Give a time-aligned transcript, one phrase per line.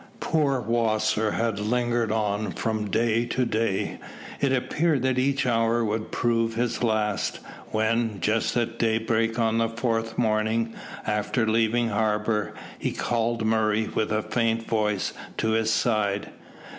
[0.19, 3.99] Poor Wasser had lingered on from day to day,
[4.39, 7.39] it appearing that each hour would prove his last,
[7.69, 10.73] when, just at daybreak on the fourth morning,
[11.05, 16.31] after leaving harbour, he called Murray, with a faint voice, to his side.